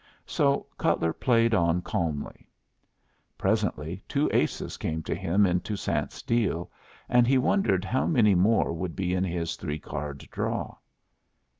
So 0.25 0.65
Cutler 0.79 1.13
played 1.13 1.53
on 1.53 1.83
calmly. 1.83 2.49
Presently 3.37 4.03
two 4.07 4.31
aces 4.33 4.75
came 4.77 5.03
to 5.03 5.13
him 5.13 5.45
in 5.45 5.59
Toussaint's 5.59 6.23
deal, 6.23 6.71
and 7.07 7.27
he 7.27 7.37
wondered 7.37 7.85
how 7.85 8.07
many 8.07 8.33
more 8.33 8.73
would 8.73 8.95
be 8.95 9.13
in 9.13 9.23
his 9.23 9.57
three 9.57 9.77
card 9.77 10.27
draw. 10.31 10.75